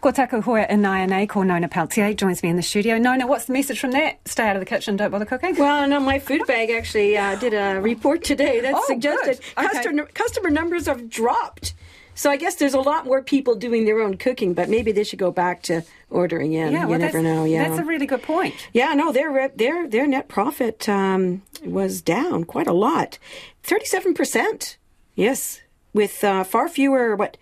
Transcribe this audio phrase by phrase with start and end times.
[0.00, 2.96] Ko taku hoia inai nei ko Nona Pelletier joins me in the studio.
[2.96, 4.26] Nona, what's the message from that?
[4.26, 5.54] Stay out of the kitchen, don't bother cooking.
[5.56, 9.40] Well, no, my food bag actually uh, did a report today that Oh, suggested.
[9.58, 9.68] Okay.
[9.68, 11.74] customer, customer numbers have dropped.
[12.14, 15.04] So I guess there's a lot more people doing their own cooking, but maybe they
[15.04, 16.72] should go back to ordering in.
[16.72, 17.44] yeah, you never that's, know.
[17.44, 18.54] Yeah, that's a really good point.
[18.72, 23.18] yeah, no, their their their net profit um, was down quite a lot,
[23.62, 24.78] thirty-seven percent.
[25.14, 25.60] Yes,
[25.92, 27.36] with uh, far fewer what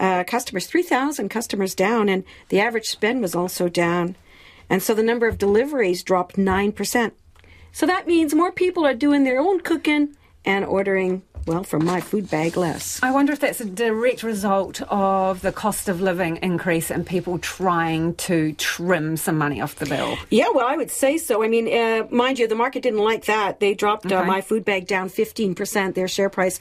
[0.00, 4.16] uh, customers, three thousand customers down, and the average spend was also down,
[4.68, 7.14] and so the number of deliveries dropped nine percent.
[7.70, 12.00] So that means more people are doing their own cooking and ordering well from my
[12.00, 13.00] food bag less.
[13.02, 17.38] I wonder if that's a direct result of the cost of living increase and people
[17.38, 20.16] trying to trim some money off the bill.
[20.30, 21.42] Yeah, well, I would say so.
[21.42, 23.60] I mean, uh, mind you, the market didn't like that.
[23.60, 26.58] They dropped uh, my food bag down 15%, their share price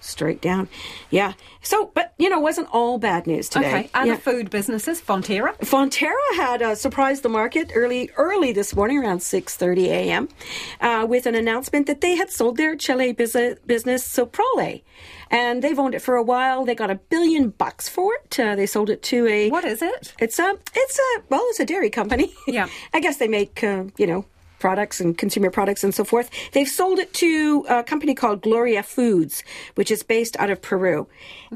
[0.00, 0.68] straight down.
[1.10, 1.32] Yeah.
[1.62, 3.68] So, but, you know, it wasn't all bad news today.
[3.68, 4.16] Okay, other Yeah.
[4.16, 5.56] food businesses, Fonterra.
[5.58, 10.28] Fonterra had uh, surprised the market early, early this morning around 6:30 a.m.
[10.80, 14.82] Uh, with an announcement that they had sold their Chile business, business Soprole,
[15.30, 16.64] and they've owned it for a while.
[16.64, 18.40] They got a billion bucks for it.
[18.40, 20.14] Uh, they sold it to a What is it?
[20.18, 22.32] it's a it's a well, it's a dairy company.
[22.46, 22.68] Yeah.
[22.94, 24.24] I guess they make uh, you know
[24.60, 26.30] products and consumer products and so forth.
[26.52, 29.42] They've sold it to a company called Gloria Foods,
[29.74, 31.08] which is based out of Peru,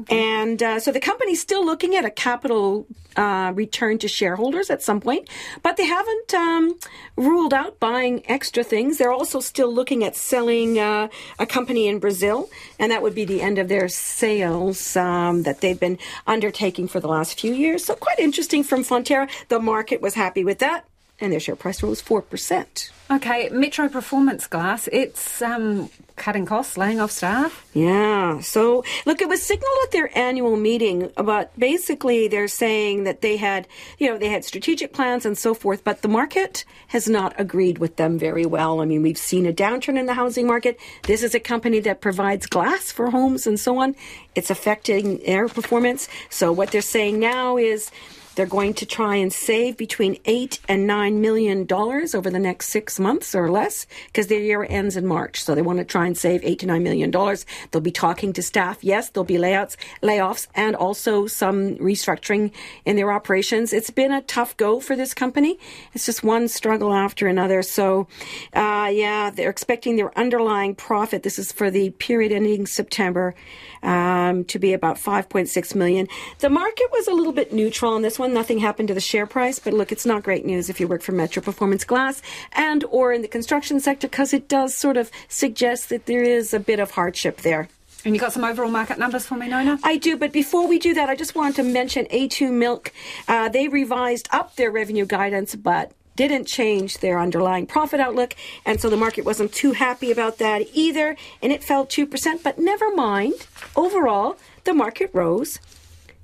[0.09, 4.81] and uh, so the company's still looking at a capital uh, return to shareholders at
[4.81, 5.29] some point,
[5.63, 6.77] but they haven't um,
[7.15, 8.97] ruled out buying extra things.
[8.97, 11.07] They're also still looking at selling uh,
[11.39, 15.61] a company in Brazil, and that would be the end of their sales um, that
[15.61, 17.85] they've been undertaking for the last few years.
[17.85, 19.29] So quite interesting from Fonterra.
[19.47, 20.85] The market was happy with that,
[21.19, 22.91] and their share price rose four percent.
[23.09, 24.89] Okay, Metro Performance Glass.
[24.91, 27.63] It's um, cutting costs, laying off staff.
[27.71, 28.39] Yeah.
[28.39, 33.37] So, look, it was signaled at their annual meeting, but basically they're saying that they
[33.37, 33.67] had,
[33.99, 37.77] you know, they had strategic plans and so forth, but the market has not agreed
[37.77, 38.81] with them very well.
[38.81, 40.79] I mean, we've seen a downturn in the housing market.
[41.03, 43.95] This is a company that provides glass for homes and so on.
[44.33, 46.09] It's affecting their performance.
[46.31, 47.91] So, what they're saying now is,
[48.35, 52.69] they're going to try and save between eight and nine million dollars over the next
[52.69, 55.43] six months or less because their year ends in March.
[55.43, 57.45] So they want to try and save eight to nine million dollars.
[57.71, 58.83] They'll be talking to staff.
[58.83, 62.51] Yes, there'll be layouts, layoffs, and also some restructuring
[62.85, 63.73] in their operations.
[63.73, 65.57] It's been a tough go for this company.
[65.93, 67.61] It's just one struggle after another.
[67.63, 68.07] So,
[68.53, 71.23] uh, yeah, they're expecting their underlying profit.
[71.23, 73.35] This is for the period ending September
[73.83, 76.07] um, to be about 5.6 million.
[76.39, 78.24] The market was a little bit neutral on this one.
[78.27, 81.01] Nothing happened to the share price, but look, it's not great news if you work
[81.01, 82.21] for Metro Performance Glass
[82.53, 86.53] and or in the construction sector because it does sort of suggest that there is
[86.53, 87.67] a bit of hardship there.
[88.05, 89.79] And you got some overall market numbers for me, Nona?
[89.83, 92.93] I do, but before we do that, I just wanted to mention A2 Milk.
[93.27, 98.35] Uh, they revised up their revenue guidance, but didn't change their underlying profit outlook,
[98.65, 102.43] and so the market wasn't too happy about that either, and it fell 2%.
[102.43, 105.59] But never mind, overall, the market rose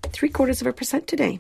[0.04, 1.40] three quarters of a percent today.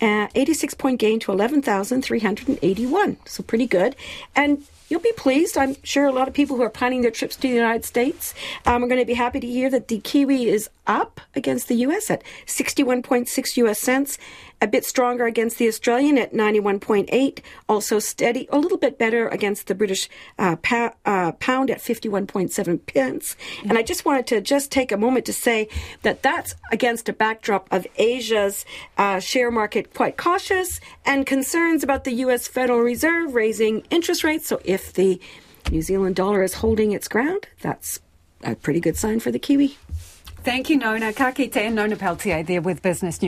[0.00, 3.16] Uh, 86 point gain to 11,381.
[3.24, 3.96] So pretty good.
[4.34, 5.56] And you'll be pleased.
[5.56, 8.34] I'm sure a lot of people who are planning their trips to the United States
[8.66, 11.76] um, are going to be happy to hear that the Kiwi is up against the
[11.86, 14.18] US at 61.6 US cents,
[14.64, 19.66] a bit stronger against the Australian at 91.8, also steady, a little bit better against
[19.66, 20.08] the British
[20.38, 23.36] uh, pa- uh, pound at 51.7 pence.
[23.68, 25.68] And I just wanted to just take a moment to say
[26.00, 28.64] that that's against a backdrop of Asia's
[28.96, 34.48] uh, share market quite cautious and concerns about the US Federal Reserve raising interest rates.
[34.48, 35.20] So if the
[35.70, 38.00] New Zealand dollar is holding its ground, that's
[38.42, 39.76] a pretty good sign for the Kiwi.
[40.44, 41.14] Thank you, Nona.
[41.14, 43.22] Ka kite and Nona Pelletier there with Business News.